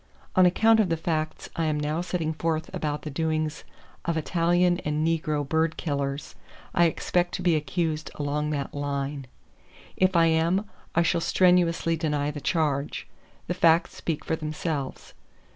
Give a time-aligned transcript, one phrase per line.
[0.35, 3.63] On account of the facts I am now setting forth about the doings
[4.03, 6.33] of Italian and negro bird killers,
[6.73, 9.27] I expect to be accused along that line.
[9.95, 13.07] If I am, I shall strenuously deny the charge.
[13.45, 15.13] The facts speak for themselves.